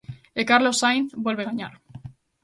[0.39, 1.73] E Carlos Sainz volve gañar.